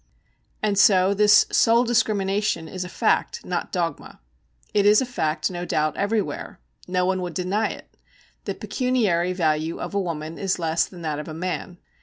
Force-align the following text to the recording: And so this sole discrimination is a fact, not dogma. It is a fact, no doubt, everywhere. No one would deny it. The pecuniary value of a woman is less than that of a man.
And 0.63 0.79
so 0.79 1.13
this 1.13 1.45
sole 1.51 1.83
discrimination 1.83 2.67
is 2.67 2.83
a 2.83 2.89
fact, 2.89 3.45
not 3.45 3.71
dogma. 3.71 4.19
It 4.73 4.87
is 4.87 4.99
a 4.99 5.05
fact, 5.05 5.51
no 5.51 5.63
doubt, 5.63 5.95
everywhere. 5.95 6.59
No 6.87 7.05
one 7.05 7.21
would 7.21 7.35
deny 7.35 7.67
it. 7.69 7.95
The 8.45 8.55
pecuniary 8.55 9.31
value 9.33 9.79
of 9.79 9.93
a 9.93 10.01
woman 10.01 10.39
is 10.39 10.57
less 10.57 10.87
than 10.87 11.03
that 11.03 11.19
of 11.19 11.27
a 11.27 11.35
man. 11.35 11.77